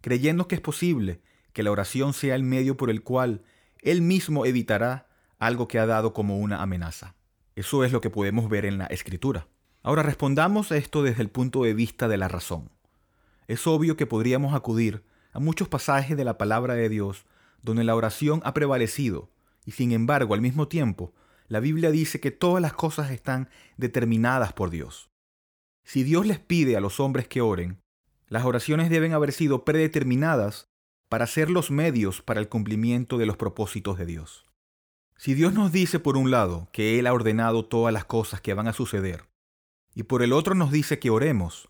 creyendo 0.00 0.48
que 0.48 0.54
es 0.54 0.60
posible 0.60 1.20
que 1.52 1.62
la 1.62 1.70
oración 1.70 2.12
sea 2.12 2.34
el 2.34 2.42
medio 2.42 2.76
por 2.76 2.90
el 2.90 3.02
cual 3.02 3.42
Él 3.80 4.02
mismo 4.02 4.46
evitará 4.46 5.06
algo 5.38 5.68
que 5.68 5.78
ha 5.78 5.86
dado 5.86 6.12
como 6.12 6.38
una 6.38 6.62
amenaza. 6.62 7.14
Eso 7.56 7.84
es 7.84 7.92
lo 7.92 8.00
que 8.00 8.10
podemos 8.10 8.48
ver 8.48 8.64
en 8.64 8.78
la 8.78 8.86
Escritura. 8.86 9.46
Ahora 9.82 10.02
respondamos 10.02 10.72
a 10.72 10.76
esto 10.76 11.02
desde 11.02 11.22
el 11.22 11.28
punto 11.28 11.62
de 11.62 11.74
vista 11.74 12.08
de 12.08 12.16
la 12.16 12.28
razón. 12.28 12.70
Es 13.46 13.66
obvio 13.66 13.96
que 13.96 14.06
podríamos 14.06 14.54
acudir 14.54 15.04
a 15.32 15.38
muchos 15.38 15.68
pasajes 15.68 16.16
de 16.16 16.24
la 16.24 16.38
palabra 16.38 16.74
de 16.74 16.88
Dios 16.88 17.26
donde 17.62 17.84
la 17.84 17.94
oración 17.94 18.40
ha 18.44 18.54
prevalecido, 18.54 19.30
y 19.64 19.72
sin 19.72 19.92
embargo 19.92 20.34
al 20.34 20.40
mismo 20.40 20.68
tiempo 20.68 21.12
la 21.46 21.60
Biblia 21.60 21.90
dice 21.90 22.20
que 22.20 22.30
todas 22.30 22.62
las 22.62 22.72
cosas 22.72 23.10
están 23.10 23.48
determinadas 23.76 24.52
por 24.52 24.70
Dios. 24.70 25.10
Si 25.84 26.02
Dios 26.02 26.26
les 26.26 26.38
pide 26.38 26.76
a 26.76 26.80
los 26.80 27.00
hombres 27.00 27.28
que 27.28 27.40
oren, 27.40 27.80
las 28.28 28.44
oraciones 28.44 28.90
deben 28.90 29.12
haber 29.12 29.32
sido 29.32 29.64
predeterminadas 29.64 30.66
para 31.08 31.26
ser 31.26 31.50
los 31.50 31.70
medios 31.70 32.22
para 32.22 32.40
el 32.40 32.48
cumplimiento 32.48 33.18
de 33.18 33.26
los 33.26 33.36
propósitos 33.36 33.98
de 33.98 34.06
Dios. 34.06 34.46
Si 35.16 35.34
Dios 35.34 35.52
nos 35.52 35.70
dice 35.70 36.00
por 36.00 36.16
un 36.16 36.30
lado 36.30 36.68
que 36.72 36.98
Él 36.98 37.06
ha 37.06 37.12
ordenado 37.12 37.66
todas 37.66 37.92
las 37.92 38.04
cosas 38.04 38.40
que 38.40 38.54
van 38.54 38.66
a 38.66 38.72
suceder, 38.72 39.28
y 39.94 40.04
por 40.04 40.22
el 40.22 40.32
otro 40.32 40.54
nos 40.54 40.72
dice 40.72 40.98
que 40.98 41.10
oremos, 41.10 41.68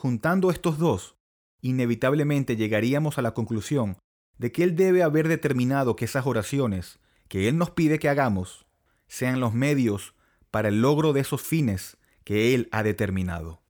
Juntando 0.00 0.52
estos 0.52 0.78
dos, 0.78 1.16
inevitablemente 1.60 2.54
llegaríamos 2.54 3.18
a 3.18 3.22
la 3.22 3.34
conclusión 3.34 3.98
de 4.38 4.52
que 4.52 4.62
Él 4.62 4.76
debe 4.76 5.02
haber 5.02 5.26
determinado 5.26 5.96
que 5.96 6.04
esas 6.04 6.24
oraciones 6.24 7.00
que 7.26 7.48
Él 7.48 7.58
nos 7.58 7.70
pide 7.70 7.98
que 7.98 8.08
hagamos 8.08 8.67
sean 9.08 9.40
los 9.40 9.54
medios 9.54 10.14
para 10.50 10.68
el 10.68 10.80
logro 10.80 11.12
de 11.12 11.20
esos 11.20 11.42
fines 11.42 11.96
que 12.24 12.54
Él 12.54 12.68
ha 12.70 12.82
determinado. 12.82 13.60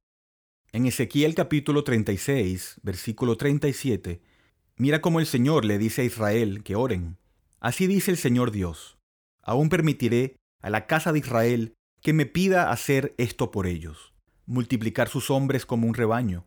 En 0.72 0.84
Ezequiel 0.84 1.34
capítulo 1.34 1.84
36, 1.84 2.80
versículo 2.82 3.36
37, 3.36 4.20
mira 4.76 5.00
cómo 5.00 5.20
el 5.20 5.26
Señor 5.26 5.64
le 5.64 5.78
dice 5.78 6.02
a 6.02 6.04
Israel 6.04 6.62
que 6.62 6.76
oren. 6.76 7.16
Así 7.60 7.86
dice 7.86 8.10
el 8.10 8.18
Señor 8.18 8.50
Dios, 8.50 8.98
aún 9.42 9.70
permitiré 9.70 10.36
a 10.60 10.68
la 10.68 10.86
casa 10.86 11.12
de 11.12 11.20
Israel 11.20 11.74
que 12.02 12.12
me 12.12 12.26
pida 12.26 12.70
hacer 12.70 13.14
esto 13.16 13.50
por 13.50 13.66
ellos 13.66 14.12
multiplicar 14.48 15.08
sus 15.08 15.30
hombres 15.30 15.66
como 15.66 15.86
un 15.86 15.94
rebaño, 15.94 16.46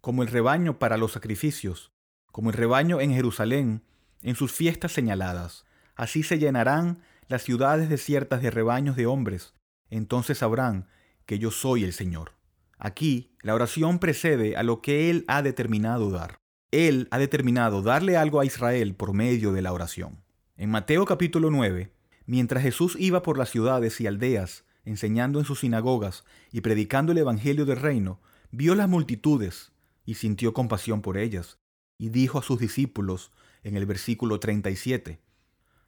como 0.00 0.22
el 0.22 0.28
rebaño 0.28 0.78
para 0.78 0.96
los 0.96 1.12
sacrificios, 1.12 1.90
como 2.30 2.50
el 2.50 2.56
rebaño 2.56 3.00
en 3.00 3.12
Jerusalén, 3.12 3.82
en 4.22 4.36
sus 4.36 4.52
fiestas 4.52 4.92
señaladas. 4.92 5.66
Así 5.96 6.22
se 6.22 6.38
llenarán 6.38 7.02
las 7.30 7.42
ciudades 7.42 7.88
desiertas 7.88 8.42
de 8.42 8.50
rebaños 8.50 8.96
de 8.96 9.06
hombres. 9.06 9.54
Entonces 9.88 10.38
sabrán 10.38 10.88
que 11.26 11.38
yo 11.38 11.52
soy 11.52 11.84
el 11.84 11.92
Señor. 11.92 12.32
Aquí 12.76 13.36
la 13.40 13.54
oración 13.54 14.00
precede 14.00 14.56
a 14.56 14.64
lo 14.64 14.82
que 14.82 15.10
Él 15.10 15.24
ha 15.28 15.40
determinado 15.40 16.10
dar. 16.10 16.40
Él 16.72 17.06
ha 17.12 17.18
determinado 17.18 17.82
darle 17.82 18.16
algo 18.16 18.40
a 18.40 18.44
Israel 18.44 18.96
por 18.96 19.12
medio 19.12 19.52
de 19.52 19.62
la 19.62 19.72
oración. 19.72 20.24
En 20.56 20.70
Mateo 20.70 21.04
capítulo 21.04 21.50
9, 21.50 21.92
mientras 22.26 22.64
Jesús 22.64 22.96
iba 22.98 23.22
por 23.22 23.38
las 23.38 23.50
ciudades 23.50 24.00
y 24.00 24.08
aldeas, 24.08 24.64
enseñando 24.84 25.38
en 25.38 25.44
sus 25.44 25.60
sinagogas 25.60 26.24
y 26.50 26.62
predicando 26.62 27.12
el 27.12 27.18
Evangelio 27.18 27.64
del 27.64 27.80
reino, 27.80 28.20
vio 28.50 28.74
las 28.74 28.88
multitudes 28.88 29.70
y 30.04 30.14
sintió 30.14 30.52
compasión 30.52 31.00
por 31.00 31.16
ellas, 31.16 31.60
y 31.96 32.08
dijo 32.08 32.40
a 32.40 32.42
sus 32.42 32.58
discípulos 32.58 33.30
en 33.62 33.76
el 33.76 33.86
versículo 33.86 34.40
37, 34.40 35.20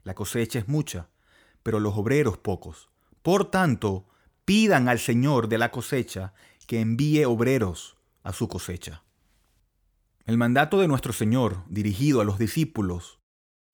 La 0.05 0.15
cosecha 0.15 0.61
es 0.61 0.69
mucha, 0.69 1.09
pero 1.63 1.81
los 1.81 1.97
obreros 1.97 2.39
pocos. 2.39 2.91
Por 3.23 3.51
tanto, 3.51 4.07
pidan 4.45 4.89
al 4.89 4.99
Señor 4.99 5.49
de 5.49 5.59
la 5.59 5.71
cosecha 5.71 6.35
que 6.67 6.81
envíe 6.81 7.25
obreros 7.25 7.97
a 8.23 8.33
su 8.33 8.49
cosecha. 8.49 9.03
El 10.25 10.39
mandato 10.39 10.81
de 10.81 10.89
nuestro 10.89 11.13
Señor, 11.13 11.65
dirigido 11.69 12.21
a 12.21 12.25
los 12.25 12.39
discípulos, 12.39 13.19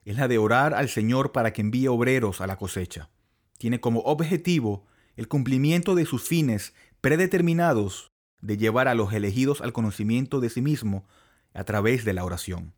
es 0.04 0.16
la 0.16 0.28
de 0.28 0.38
orar 0.38 0.74
al 0.74 0.88
Señor 0.88 1.32
para 1.32 1.52
que 1.52 1.60
envíe 1.60 1.88
obreros 1.88 2.40
a 2.40 2.46
la 2.46 2.56
cosecha. 2.56 3.10
Tiene 3.58 3.80
como 3.80 4.00
objetivo 4.00 4.86
el 5.16 5.28
cumplimiento 5.28 5.94
de 5.94 6.06
sus 6.06 6.22
fines 6.22 6.74
predeterminados 7.00 8.12
de 8.40 8.56
llevar 8.56 8.88
a 8.88 8.94
los 8.94 9.12
elegidos 9.12 9.60
al 9.60 9.72
conocimiento 9.72 10.40
de 10.40 10.48
sí 10.48 10.62
mismo 10.62 11.06
a 11.54 11.64
través 11.64 12.04
de 12.04 12.12
la 12.12 12.24
oración. 12.24 12.72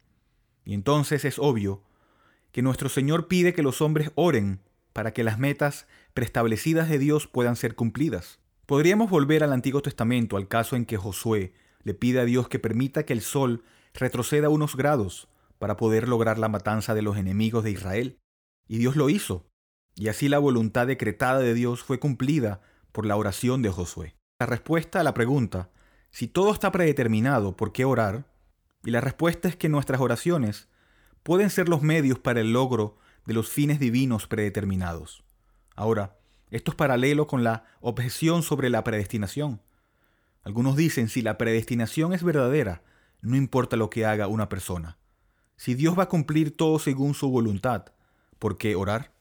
Y 0.65 0.75
entonces 0.75 1.25
es 1.25 1.39
obvio 1.39 1.83
que 2.51 2.63
nuestro 2.63 2.89
Señor 2.89 3.29
pide 3.29 3.53
que 3.53 3.63
los 3.63 3.81
hombres 3.81 4.11
oren 4.15 4.61
para 4.93 5.13
que 5.13 5.25
las 5.25 5.39
metas 5.39 5.87
preestablecidas 6.15 6.89
de 6.89 6.99
Dios 6.99 7.27
puedan 7.27 7.57
ser 7.57 7.75
cumplidas. 7.75 8.39
Podríamos 8.67 9.11
volver 9.11 9.43
al 9.43 9.53
Antiguo 9.53 9.83
Testamento 9.83 10.37
al 10.37 10.49
caso 10.49 10.77
en 10.77 10.85
que 10.85 10.97
Josué 10.97 11.53
le 11.83 11.95
pide 11.95 12.21
a 12.21 12.25
Dios 12.25 12.49
que 12.49 12.59
permita 12.59 13.05
que 13.05 13.13
el 13.13 13.21
sol 13.21 13.65
retroceda 13.95 14.49
unos 14.49 14.77
grados 14.77 15.29
para 15.59 15.77
poder 15.77 16.09
lograr 16.09 16.39
la 16.39 16.49
matanza 16.49 16.95
de 16.95 17.03
los 17.03 17.17
enemigos 17.17 17.65
de 17.65 17.71
Israel. 17.71 18.19
Y 18.69 18.79
Dios 18.79 18.97
lo 18.97 19.11
hizo. 19.11 19.47
Y 19.95 20.09
así 20.09 20.29
la 20.29 20.39
voluntad 20.39 20.87
decretada 20.87 21.41
de 21.41 21.55
Dios 21.55 21.83
fue 21.83 21.99
cumplida 21.99 22.61
por 22.93 23.07
la 23.07 23.17
oración 23.17 23.63
de 23.63 23.71
Josué. 23.71 24.15
La 24.39 24.47
respuesta 24.47 25.01
a 25.01 25.05
la 25.05 25.15
pregunta, 25.15 25.71
si 26.11 26.29
todo 26.29 26.53
está 26.53 26.73
predeterminado, 26.73 27.57
¿por 27.57 27.73
qué 27.73 27.85
orar? 27.85 28.25
Y 28.85 28.91
la 28.91 29.01
respuesta 29.01 29.49
es 29.49 29.57
que 29.57 29.69
nuestras 29.69 30.01
oraciones 30.01 30.69
pueden 31.23 31.51
ser 31.51 31.69
los 31.69 31.83
medios 31.83 32.19
para 32.19 32.41
el 32.41 32.53
logro 32.53 32.97
de 33.27 33.35
los 33.35 33.49
fines 33.49 33.79
divinos 33.79 34.27
predeterminados. 34.27 35.25
Ahora, 35.77 36.19
esto 36.51 36.73
es 36.73 36.77
paralelo 36.77 37.27
con 37.27 37.45
la 37.45 37.65
objeción 37.81 38.43
sobre 38.43 38.71
la 38.71 38.85
predestinación. 38.85 39.63
Algunos 40.43 40.77
dicen 40.77 41.09
si 41.09 41.23
la 41.23 41.39
predestinación 41.39 42.13
es 42.13 42.23
verdadera, 42.23 42.83
no 43.21 43.37
importa 43.37 43.77
lo 43.77 43.91
que 43.91 44.07
haga 44.07 44.27
una 44.27 44.49
persona. 44.49 44.99
Si 45.57 45.75
Dios 45.75 45.99
va 45.99 46.05
a 46.05 46.09
cumplir 46.09 46.57
todo 46.57 46.79
según 46.79 47.15
su 47.15 47.31
voluntad, 47.31 47.93
¿por 48.39 48.57
qué 48.57 48.75
orar? 48.75 49.13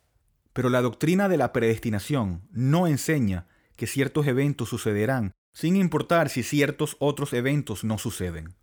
Pero 0.53 0.69
la 0.69 0.81
doctrina 0.81 1.29
de 1.29 1.37
la 1.37 1.51
predestinación 1.51 2.47
no 2.51 2.87
enseña 2.87 3.47
que 3.75 3.87
ciertos 3.87 4.25
eventos 4.27 4.69
sucederán 4.69 5.33
sin 5.53 5.75
importar 5.75 6.29
si 6.29 6.43
ciertos 6.43 6.95
otros 6.99 7.33
eventos 7.33 7.83
no 7.83 7.97
suceden. 7.97 8.55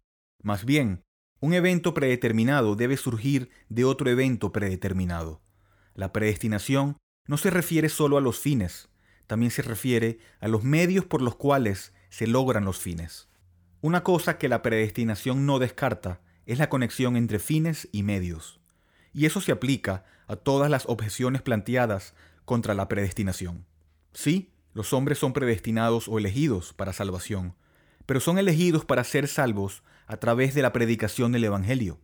Más 0.43 0.65
bien, 0.65 1.03
un 1.41 1.55
evento 1.55 1.95
predeterminado 1.95 2.77
debe 2.77 2.97
surgir 2.97 3.51
de 3.69 3.85
otro 3.85 4.11
evento 4.11 4.53
predeterminado. 4.53 5.41
La 5.95 6.13
predestinación 6.13 6.97
no 7.27 7.37
se 7.37 7.51
refiere 7.51 7.89
solo 7.89 8.17
a 8.17 8.21
los 8.21 8.39
fines, 8.39 8.89
también 9.27 9.51
se 9.51 9.63
refiere 9.63 10.19
a 10.41 10.49
los 10.49 10.65
medios 10.65 11.05
por 11.05 11.23
los 11.23 11.37
cuales 11.37 11.93
se 12.09 12.27
logran 12.27 12.65
los 12.65 12.79
fines. 12.79 13.29
Una 13.81 14.03
cosa 14.03 14.39
que 14.39 14.49
la 14.49 14.63
predestinación 14.63 15.47
no 15.47 15.59
descarta 15.59 16.21
es 16.47 16.59
la 16.59 16.69
conexión 16.69 17.17
entre 17.17 17.39
fines 17.39 17.89
y 17.93 18.03
medios 18.03 18.61
y 19.17 19.25
eso 19.25 19.41
se 19.41 19.51
aplica 19.51 20.05
a 20.27 20.37
todas 20.37 20.71
las 20.71 20.85
objeciones 20.87 21.41
planteadas 21.41 22.13
contra 22.45 22.75
la 22.75 22.87
predestinación. 22.87 23.65
Sí, 24.13 24.53
los 24.75 24.93
hombres 24.93 25.17
son 25.19 25.33
predestinados 25.33 26.07
o 26.07 26.19
elegidos 26.19 26.75
para 26.75 26.93
salvación, 26.93 27.55
pero 28.05 28.21
son 28.21 28.37
elegidos 28.37 28.85
para 28.85 29.05
ser 29.05 29.27
salvos 29.27 29.83
a 30.07 30.17
través 30.19 30.55
de 30.55 30.63
la 30.63 30.73
predicación 30.73 31.33
del 31.33 31.45
Evangelio. 31.45 31.99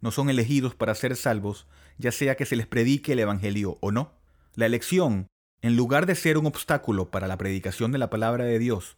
No 0.00 0.10
son 0.10 0.30
elegidos 0.30 0.74
para 0.74 0.94
ser 0.94 1.16
salvos, 1.16 1.66
ya 1.98 2.12
sea 2.12 2.36
que 2.36 2.46
se 2.46 2.56
les 2.56 2.66
predique 2.66 3.12
el 3.12 3.18
Evangelio 3.18 3.78
o 3.80 3.90
no. 3.90 4.12
La 4.54 4.66
elección, 4.66 5.26
en 5.62 5.76
lugar 5.76 6.06
de 6.06 6.14
ser 6.14 6.38
un 6.38 6.46
obstáculo 6.46 7.10
para 7.10 7.26
la 7.26 7.36
predicación 7.36 7.90
de 7.92 7.98
la 7.98 8.10
palabra 8.10 8.44
de 8.44 8.58
Dios, 8.58 8.96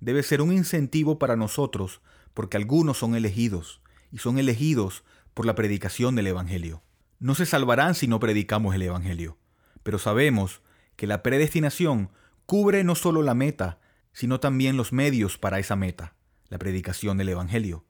debe 0.00 0.22
ser 0.22 0.42
un 0.42 0.52
incentivo 0.52 1.18
para 1.18 1.36
nosotros 1.36 2.00
porque 2.34 2.56
algunos 2.56 2.98
son 2.98 3.14
elegidos 3.14 3.80
y 4.10 4.18
son 4.18 4.38
elegidos 4.38 5.04
por 5.32 5.46
la 5.46 5.54
predicación 5.54 6.14
del 6.14 6.26
Evangelio. 6.26 6.82
No 7.18 7.34
se 7.34 7.46
salvarán 7.46 7.94
si 7.94 8.08
no 8.08 8.20
predicamos 8.20 8.74
el 8.74 8.82
Evangelio, 8.82 9.38
pero 9.82 9.98
sabemos 9.98 10.60
que 10.96 11.06
la 11.06 11.22
predestinación 11.22 12.10
cubre 12.46 12.84
no 12.84 12.94
solo 12.94 13.22
la 13.22 13.34
meta, 13.34 13.78
sino 14.12 14.40
también 14.40 14.76
los 14.76 14.92
medios 14.92 15.38
para 15.38 15.58
esa 15.58 15.76
meta, 15.76 16.14
la 16.48 16.58
predicación 16.58 17.16
del 17.16 17.30
Evangelio. 17.30 17.84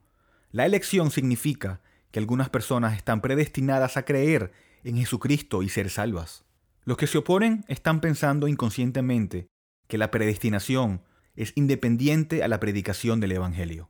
La 0.53 0.67
elección 0.67 1.09
significa 1.09 1.81
que 2.11 2.19
algunas 2.19 2.47
personas 2.47 2.95
están 2.95 3.21
predestinadas 3.21 3.97
a 3.97 4.05
creer 4.05 4.51
en 4.83 4.97
Jesucristo 4.97 5.63
y 5.63 5.69
ser 5.69 5.89
salvas. 5.89 6.45
Los 6.83 6.95
que 6.97 7.07
se 7.07 7.17
oponen 7.17 7.65
están 7.67 8.01
pensando 8.01 8.47
inconscientemente 8.47 9.47
que 9.87 9.97
la 9.97 10.11
predestinación 10.11 11.01
es 11.35 11.53
independiente 11.55 12.43
a 12.43 12.47
la 12.47 12.59
predicación 12.59 13.19
del 13.19 13.31
Evangelio. 13.31 13.89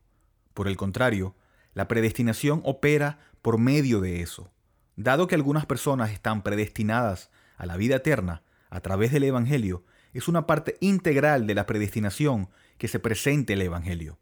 Por 0.53 0.69
el 0.69 0.77
contrario, 0.77 1.35
la 1.73 1.89
predestinación 1.89 2.61
opera 2.63 3.19
por 3.41 3.57
medio 3.57 3.99
de 3.99 4.21
eso. 4.21 4.49
Dado 4.95 5.27
que 5.27 5.35
algunas 5.35 5.65
personas 5.65 6.11
están 6.11 6.43
predestinadas 6.43 7.29
a 7.57 7.65
la 7.65 7.75
vida 7.75 7.97
eterna 7.97 8.41
a 8.69 8.79
través 8.79 9.11
del 9.11 9.25
Evangelio, 9.25 9.83
es 10.13 10.29
una 10.29 10.47
parte 10.47 10.77
integral 10.79 11.45
de 11.45 11.55
la 11.55 11.65
predestinación 11.65 12.47
que 12.77 12.87
se 12.87 12.99
presente 12.99 13.51
el 13.51 13.63
Evangelio. 13.63 14.17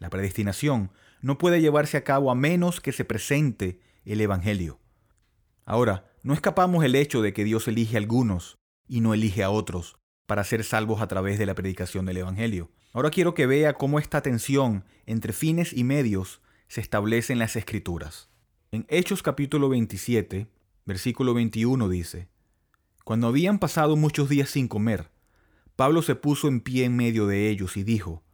La 0.00 0.10
predestinación 0.10 0.90
no 1.22 1.38
puede 1.38 1.60
llevarse 1.60 1.96
a 1.96 2.04
cabo 2.04 2.30
a 2.30 2.34
menos 2.34 2.80
que 2.80 2.92
se 2.92 3.04
presente 3.04 3.80
el 4.04 4.20
Evangelio. 4.20 4.80
Ahora, 5.64 6.12
no 6.22 6.34
escapamos 6.34 6.84
el 6.84 6.94
hecho 6.94 7.22
de 7.22 7.32
que 7.32 7.44
Dios 7.44 7.66
elige 7.68 7.96
a 7.96 8.00
algunos 8.00 8.58
y 8.88 9.00
no 9.00 9.14
elige 9.14 9.42
a 9.42 9.50
otros 9.50 9.96
para 10.26 10.44
ser 10.44 10.64
salvos 10.64 11.00
a 11.00 11.08
través 11.08 11.38
de 11.38 11.46
la 11.46 11.54
predicación 11.54 12.04
del 12.06 12.18
Evangelio. 12.18 12.70
Ahora 12.92 13.10
quiero 13.10 13.34
que 13.34 13.46
vea 13.46 13.74
cómo 13.74 13.98
esta 13.98 14.20
tensión 14.20 14.84
entre 15.06 15.32
fines 15.32 15.72
y 15.72 15.84
medios 15.84 16.42
se 16.68 16.80
establece 16.80 17.32
en 17.32 17.38
las 17.38 17.56
Escrituras. 17.56 18.28
En 18.70 18.86
Hechos 18.88 19.22
capítulo 19.22 19.68
27, 19.68 20.48
versículo 20.84 21.34
21 21.34 21.88
dice, 21.88 22.28
Cuando 23.04 23.28
habían 23.28 23.58
pasado 23.58 23.96
muchos 23.96 24.28
días 24.28 24.50
sin 24.50 24.68
comer, 24.68 25.10
Pablo 25.76 26.02
se 26.02 26.14
puso 26.14 26.48
en 26.48 26.60
pie 26.60 26.84
en 26.84 26.96
medio 26.96 27.26
de 27.26 27.48
ellos 27.48 27.76
y 27.76 27.84
dijo, 27.84 28.24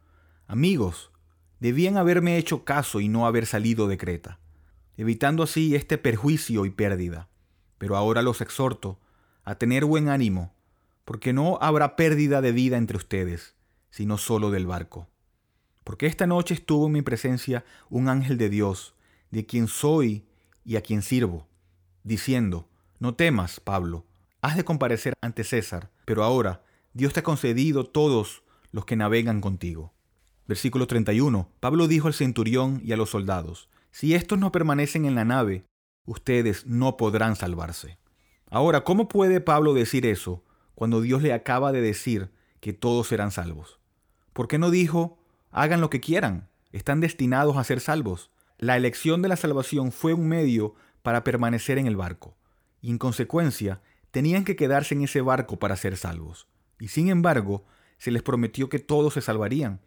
Amigos, 0.47 1.11
debían 1.59 1.97
haberme 1.97 2.37
hecho 2.37 2.63
caso 2.63 3.01
y 3.01 3.07
no 3.07 3.27
haber 3.27 3.45
salido 3.45 3.87
de 3.87 3.97
Creta, 3.97 4.39
evitando 4.97 5.43
así 5.43 5.75
este 5.75 5.97
perjuicio 5.97 6.65
y 6.65 6.69
pérdida. 6.69 7.29
Pero 7.77 7.95
ahora 7.95 8.21
los 8.21 8.41
exhorto 8.41 8.99
a 9.43 9.55
tener 9.55 9.85
buen 9.85 10.09
ánimo, 10.09 10.53
porque 11.05 11.33
no 11.33 11.57
habrá 11.61 11.95
pérdida 11.95 12.41
de 12.41 12.51
vida 12.51 12.77
entre 12.77 12.97
ustedes, 12.97 13.55
sino 13.89 14.17
solo 14.17 14.51
del 14.51 14.67
barco. 14.67 15.07
Porque 15.83 16.05
esta 16.05 16.27
noche 16.27 16.53
estuvo 16.53 16.87
en 16.87 16.93
mi 16.93 17.01
presencia 17.01 17.65
un 17.89 18.09
ángel 18.09 18.37
de 18.37 18.49
Dios, 18.49 18.93
de 19.31 19.45
quien 19.45 19.67
soy 19.67 20.25
y 20.63 20.75
a 20.75 20.81
quien 20.81 21.01
sirvo, 21.01 21.47
diciendo, 22.03 22.67
No 22.99 23.15
temas, 23.15 23.59
Pablo, 23.59 24.05
has 24.41 24.55
de 24.55 24.63
comparecer 24.63 25.13
ante 25.21 25.43
César, 25.43 25.89
pero 26.05 26.23
ahora 26.23 26.63
Dios 26.93 27.13
te 27.13 27.21
ha 27.21 27.23
concedido 27.23 27.85
todos 27.85 28.43
los 28.71 28.85
que 28.85 28.95
navegan 28.95 29.41
contigo. 29.41 29.93
Versículo 30.49 30.87
31. 30.87 31.47
Pablo 31.59 31.87
dijo 31.87 32.07
al 32.07 32.15
centurión 32.15 32.81
y 32.83 32.91
a 32.91 32.97
los 32.97 33.11
soldados, 33.11 33.69
Si 33.91 34.15
estos 34.15 34.39
no 34.39 34.51
permanecen 34.51 35.05
en 35.05 35.13
la 35.13 35.23
nave, 35.23 35.63
ustedes 36.05 36.65
no 36.65 36.97
podrán 36.97 37.35
salvarse. 37.35 37.99
Ahora, 38.49 38.83
¿cómo 38.83 39.07
puede 39.07 39.41
Pablo 39.41 39.75
decir 39.75 40.07
eso 40.07 40.43
cuando 40.73 41.01
Dios 41.01 41.21
le 41.21 41.33
acaba 41.33 41.71
de 41.71 41.81
decir 41.81 42.31
que 42.61 42.73
todos 42.73 43.09
serán 43.09 43.29
salvos? 43.29 43.79
¿Por 44.33 44.47
qué 44.47 44.57
no 44.57 44.71
dijo, 44.71 45.19
hagan 45.51 45.81
lo 45.81 45.91
que 45.91 45.99
quieran, 45.99 46.49
están 46.71 46.99
destinados 46.99 47.55
a 47.55 47.63
ser 47.63 47.79
salvos? 47.79 48.31
La 48.57 48.75
elección 48.75 49.21
de 49.21 49.29
la 49.29 49.35
salvación 49.35 49.91
fue 49.91 50.15
un 50.15 50.27
medio 50.27 50.73
para 51.03 51.23
permanecer 51.23 51.77
en 51.77 51.85
el 51.85 51.95
barco, 51.95 52.35
y 52.81 52.89
en 52.89 52.97
consecuencia 52.97 53.83
tenían 54.09 54.45
que 54.45 54.55
quedarse 54.55 54.95
en 54.95 55.03
ese 55.03 55.21
barco 55.21 55.59
para 55.59 55.75
ser 55.75 55.95
salvos. 55.95 56.47
Y 56.79 56.87
sin 56.87 57.09
embargo, 57.09 57.65
se 57.99 58.09
les 58.09 58.23
prometió 58.23 58.67
que 58.67 58.79
todos 58.79 59.13
se 59.13 59.21
salvarían. 59.21 59.79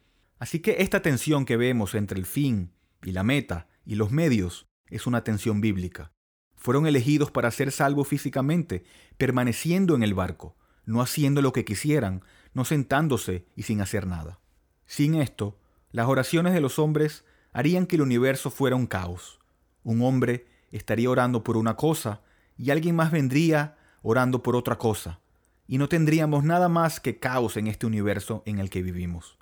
Así 0.43 0.59
que 0.59 0.79
esta 0.81 1.03
tensión 1.03 1.45
que 1.45 1.57
vemos 1.57 1.95
entre 1.95 2.19
el 2.19 2.27
fin 2.27 2.73
y 3.05 3.13
la 3.13 3.23
meta 3.23 3.69
y 3.87 3.95
los 3.95 4.11
medios 4.11 4.67
es 4.89 5.07
una 5.07 5.23
tensión 5.23 5.61
bíblica. 5.61 6.11
Fueron 6.57 6.89
elegidos 6.89 7.31
para 7.31 7.53
ser 7.53 7.71
salvos 7.71 8.09
físicamente, 8.09 8.83
permaneciendo 9.19 9.95
en 9.95 10.03
el 10.03 10.15
barco, 10.15 10.57
no 10.85 11.01
haciendo 11.01 11.43
lo 11.43 11.53
que 11.53 11.65
quisieran, 11.65 12.25
no 12.55 12.65
sentándose 12.65 13.47
y 13.55 13.63
sin 13.63 13.81
hacer 13.81 14.09
nada. 14.09 14.41
Sin 14.85 15.15
esto, 15.15 15.61
las 15.93 16.09
oraciones 16.09 16.55
de 16.55 16.61
los 16.61 16.81
hombres 16.81 17.25
harían 17.53 17.87
que 17.87 17.95
el 17.95 18.03
universo 18.03 18.51
fuera 18.51 18.75
un 18.75 18.89
caos. 18.89 19.39
Un 19.85 20.03
hombre 20.03 20.49
estaría 20.73 21.09
orando 21.09 21.45
por 21.45 21.57
una 21.57 21.77
cosa 21.77 22.21
y 22.59 22.71
alguien 22.71 22.97
más 22.97 23.13
vendría 23.13 23.77
orando 24.03 24.43
por 24.43 24.57
otra 24.57 24.77
cosa 24.77 25.21
y 25.69 25.79
no 25.79 25.89
tendríamos 25.89 26.43
nada 26.43 26.69
más 26.69 26.99
que 26.99 27.21
caos 27.21 27.57
en 27.57 27.69
este 27.69 27.87
universo 27.87 28.43
en 28.45 28.59
el 28.59 28.71
que 28.71 28.83
vivimos. 28.83 29.39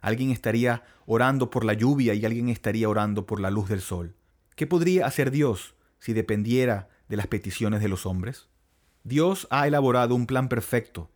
Alguien 0.00 0.30
estaría 0.30 0.84
orando 1.06 1.50
por 1.50 1.64
la 1.64 1.74
lluvia 1.74 2.14
y 2.14 2.24
alguien 2.24 2.48
estaría 2.48 2.88
orando 2.88 3.26
por 3.26 3.40
la 3.40 3.50
luz 3.50 3.68
del 3.68 3.80
sol. 3.80 4.14
¿Qué 4.54 4.66
podría 4.66 5.06
hacer 5.06 5.30
Dios 5.30 5.74
si 5.98 6.12
dependiera 6.12 6.88
de 7.08 7.16
las 7.16 7.26
peticiones 7.26 7.80
de 7.80 7.88
los 7.88 8.06
hombres? 8.06 8.48
Dios 9.04 9.46
ha 9.50 9.66
elaborado 9.66 10.14
un 10.14 10.26
plan 10.26 10.48
perfecto 10.48 11.10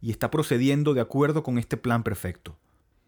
y 0.00 0.10
está 0.10 0.30
procediendo 0.30 0.94
de 0.94 1.00
acuerdo 1.00 1.42
con 1.42 1.58
este 1.58 1.76
plan 1.76 2.02
perfecto. 2.02 2.58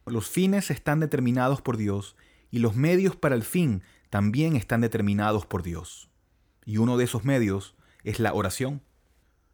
Los 0.06 0.28
fines 0.28 0.70
están 0.70 1.00
determinados 1.00 1.60
por 1.60 1.76
Dios 1.76 2.16
y 2.50 2.60
los 2.60 2.74
medios 2.74 3.16
para 3.16 3.34
el 3.34 3.42
fin 3.42 3.82
también 4.08 4.56
están 4.56 4.80
determinados 4.80 5.46
por 5.46 5.62
Dios. 5.62 6.08
Y 6.64 6.78
uno 6.78 6.96
de 6.96 7.04
esos 7.04 7.24
medios 7.24 7.74
es 8.02 8.18
la 8.18 8.32
oración. 8.32 8.82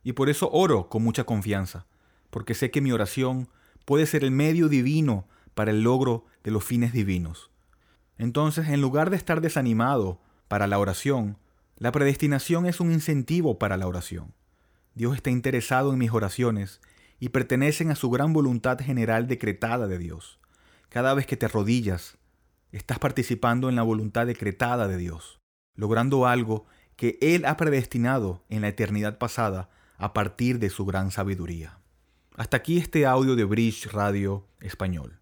Y 0.05 0.13
por 0.13 0.29
eso 0.29 0.51
oro 0.53 0.89
con 0.89 1.03
mucha 1.03 1.25
confianza, 1.25 1.87
porque 2.31 2.55
sé 2.55 2.71
que 2.71 2.81
mi 2.81 2.93
oración 2.93 3.49
puede 3.85 4.07
ser 4.07 4.25
el 4.25 4.31
medio 4.31 4.69
divino 4.69 5.27
para 5.55 5.71
el 5.71 5.83
logro 5.83 6.25
de 6.45 6.51
los 6.51 6.65
fines 6.65 6.93
divinos. 6.93 7.51
Entonces, 8.19 8.69
en 8.69 8.81
lugar 8.81 9.11
de 9.11 9.17
estar 9.17 9.41
desanimado 9.41 10.21
para 10.49 10.67
la 10.67 10.79
oración, 10.79 11.39
la 11.77 11.93
predestinación 11.93 12.67
es 12.67 12.81
un 12.81 12.93
incentivo 12.93 13.59
para 13.59 13.77
la 13.77 13.87
oración. 13.87 14.35
Dios 14.95 15.17
está 15.17 15.31
interesado 15.31 15.93
en 15.93 15.99
mis 15.99 16.13
oraciones 16.13 16.81
y 17.19 17.31
pertenecen 17.31 17.91
a 17.91 17.97
su 17.97 18.11
gran 18.11 18.33
voluntad 18.33 18.79
general 18.79 19.27
decretada 19.27 19.87
de 19.87 19.99
Dios. 19.99 20.39
Cada 20.89 21.15
vez 21.15 21.27
que 21.27 21.37
te 21.37 21.47
arrodillas, 21.47 22.19
estás 22.73 22.99
participando 22.99 23.69
en 23.69 23.77
la 23.77 23.83
voluntad 23.83 24.27
decretada 24.27 24.89
de 24.89 24.97
Dios, 24.97 25.41
logrando 25.75 26.27
algo 26.27 26.67
que 26.97 27.19
Él 27.21 27.45
ha 27.47 27.57
predestinado 27.57 28.45
en 28.49 28.61
la 28.61 28.69
eternidad 28.69 29.19
pasada 29.19 29.71
a 29.97 30.13
partir 30.13 30.59
de 30.59 30.69
su 30.69 30.85
gran 30.85 31.11
sabiduría. 31.11 31.79
Hasta 32.37 32.59
aquí 32.59 32.79
este 32.79 33.07
audio 33.07 33.37
de 33.37 33.45
Bridge 33.45 33.87
Radio 33.93 34.47
Español. 34.61 35.22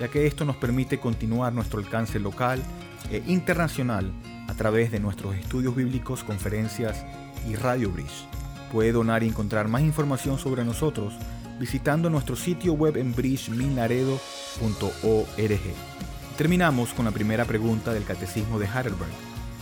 ya 0.00 0.08
que 0.08 0.26
esto 0.26 0.44
nos 0.44 0.56
permite 0.56 0.98
continuar 0.98 1.52
nuestro 1.52 1.78
alcance 1.78 2.18
local 2.18 2.62
e 3.10 3.22
internacional 3.26 4.12
a 4.48 4.54
través 4.54 4.90
de 4.90 5.00
nuestros 5.00 5.34
estudios 5.34 5.74
bíblicos, 5.74 6.24
conferencias 6.24 7.04
y 7.48 7.56
Radio 7.56 7.90
Bridge. 7.90 8.26
Puede 8.72 8.92
donar 8.92 9.22
y 9.22 9.28
encontrar 9.28 9.68
más 9.68 9.82
información 9.82 10.38
sobre 10.38 10.64
nosotros 10.64 11.14
visitando 11.58 12.10
nuestro 12.10 12.36
sitio 12.36 12.74
web 12.74 12.96
en 12.96 13.14
bridgeminlaredo.org. 13.14 15.60
Terminamos 16.36 16.92
con 16.92 17.06
la 17.06 17.12
primera 17.12 17.46
pregunta 17.46 17.94
del 17.94 18.04
Catecismo 18.04 18.58
de 18.58 18.66
Heidelberg, 18.66 19.08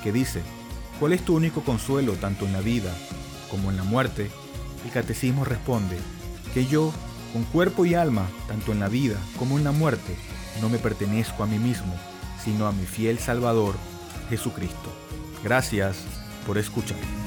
que 0.03 0.11
dice, 0.11 0.43
¿Cuál 1.01 1.13
es 1.13 1.25
tu 1.25 1.35
único 1.35 1.63
consuelo 1.63 2.13
tanto 2.15 2.47
en 2.47 2.53
la 2.53 2.61
vida 2.61 2.95
como 3.51 3.71
en 3.71 3.77
la 3.77 3.83
muerte? 3.83 4.31
El 4.85 4.93
catecismo 4.93 5.45
responde 5.45 5.99
que 6.53 6.67
yo, 6.67 6.93
con 7.35 7.43
cuerpo 7.43 7.85
y 7.85 7.95
alma, 7.95 8.29
tanto 8.47 8.71
en 8.71 8.79
la 8.79 8.89
vida 8.89 9.19
como 9.41 9.59
en 9.59 9.65
la 9.65 9.73
muerte, 9.73 10.15
no 10.63 10.69
me 10.69 10.79
pertenezco 10.79 11.43
a 11.43 11.47
mí 11.47 11.59
mismo, 11.59 11.93
sino 12.45 12.69
a 12.69 12.73
mi 12.73 12.87
fiel 12.87 13.19
Salvador, 13.19 13.75
Jesucristo. 14.31 14.93
Gracias 15.43 15.97
por 16.47 16.59
escuchar. 16.59 17.24